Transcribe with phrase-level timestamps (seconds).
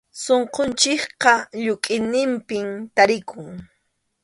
[0.23, 3.45] Sunqunchikqa lluqʼiniqpim tarikun.